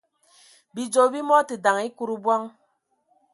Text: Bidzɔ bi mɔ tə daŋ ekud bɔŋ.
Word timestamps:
Bidzɔ 0.73 1.03
bi 1.13 1.19
mɔ 1.27 1.37
tə 1.47 1.55
daŋ 1.65 1.77
ekud 1.87 2.11
bɔŋ. 2.23 2.41